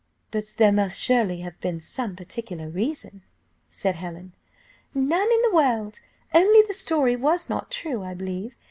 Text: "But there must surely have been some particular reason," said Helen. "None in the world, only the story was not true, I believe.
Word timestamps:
"But 0.31 0.55
there 0.57 0.71
must 0.71 0.99
surely 0.99 1.41
have 1.41 1.59
been 1.61 1.79
some 1.79 2.15
particular 2.15 2.69
reason," 2.69 3.21
said 3.69 3.93
Helen. 3.97 4.33
"None 4.95 5.31
in 5.31 5.41
the 5.43 5.53
world, 5.53 5.99
only 6.33 6.63
the 6.67 6.73
story 6.73 7.15
was 7.15 7.51
not 7.51 7.69
true, 7.69 8.01
I 8.01 8.15
believe. 8.15 8.55